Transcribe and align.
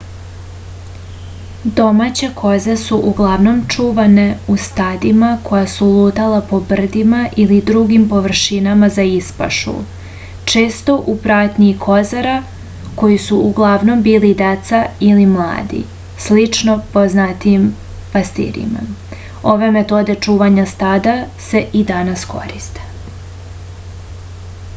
domaće 1.79 2.27
koze 2.37 2.75
su 2.83 2.95
uglavnom 3.09 3.57
čuvane 3.73 4.23
u 4.53 4.55
stadima 4.63 5.27
koja 5.49 5.67
su 5.73 5.89
lutala 5.97 6.39
po 6.53 6.59
brdima 6.71 7.19
ili 7.43 7.59
drugim 7.67 8.07
površinama 8.13 8.89
za 8.95 9.05
ispašu 9.17 9.73
često 10.53 10.95
u 11.13 11.15
pratnji 11.27 11.69
kozara 11.85 12.35
koji 13.03 13.19
su 13.27 13.37
uglavnom 13.51 14.01
bili 14.09 14.33
deca 14.41 14.81
ili 15.11 15.29
mladi 15.37 15.83
slično 16.27 16.77
poznatijim 16.97 17.71
pastirima 18.15 18.87
ove 19.53 19.69
metode 19.77 20.17
čuvanja 20.27 20.65
stada 20.75 21.15
se 21.49 21.63
i 21.81 21.83
danas 21.93 22.25
koriste 22.37 22.89